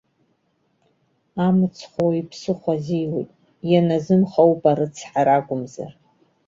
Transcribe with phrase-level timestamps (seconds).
[1.45, 3.29] Амцхә уаҩ ԥсыхәа азиуеит,
[3.71, 5.91] ианазымхо ауп арыцҳара акәымзар!